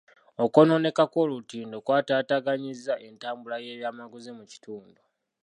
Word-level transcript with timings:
Okwonooneka 0.43 1.03
kw'olutindo 1.11 1.77
kwataataaganyizza 1.85 2.93
entambuza 3.07 3.55
y'ebyamaguzi 3.65 4.31
mu 4.37 4.43
kitundu. 4.51 5.01